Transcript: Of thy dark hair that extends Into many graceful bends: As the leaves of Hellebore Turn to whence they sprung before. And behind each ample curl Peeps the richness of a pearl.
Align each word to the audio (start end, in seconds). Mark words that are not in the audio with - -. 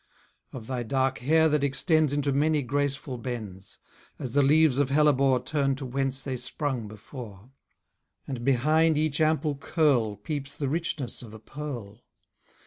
Of 0.51 0.65
thy 0.65 0.81
dark 0.81 1.19
hair 1.19 1.47
that 1.47 1.63
extends 1.63 2.11
Into 2.11 2.31
many 2.31 2.63
graceful 2.63 3.19
bends: 3.19 3.77
As 4.17 4.33
the 4.33 4.41
leaves 4.41 4.79
of 4.79 4.89
Hellebore 4.89 5.39
Turn 5.43 5.75
to 5.75 5.85
whence 5.85 6.23
they 6.23 6.37
sprung 6.37 6.87
before. 6.87 7.51
And 8.27 8.43
behind 8.43 8.97
each 8.97 9.21
ample 9.21 9.57
curl 9.57 10.15
Peeps 10.15 10.57
the 10.57 10.69
richness 10.69 11.21
of 11.21 11.35
a 11.35 11.39
pearl. 11.39 12.01